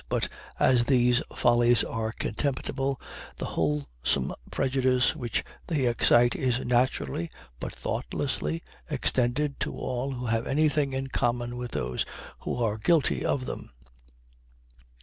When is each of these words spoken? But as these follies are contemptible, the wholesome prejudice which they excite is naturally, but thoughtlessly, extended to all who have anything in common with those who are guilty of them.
But 0.09 0.29
as 0.59 0.85
these 0.85 1.21
follies 1.35 1.83
are 1.83 2.11
contemptible, 2.11 2.99
the 3.35 3.45
wholesome 3.45 4.33
prejudice 4.49 5.15
which 5.15 5.43
they 5.67 5.85
excite 5.85 6.35
is 6.35 6.57
naturally, 6.65 7.29
but 7.59 7.75
thoughtlessly, 7.75 8.63
extended 8.89 9.59
to 9.59 9.75
all 9.75 10.13
who 10.13 10.25
have 10.25 10.47
anything 10.47 10.93
in 10.93 11.09
common 11.09 11.55
with 11.55 11.69
those 11.73 12.03
who 12.39 12.55
are 12.63 12.79
guilty 12.79 13.23
of 13.23 13.45
them. 13.45 13.69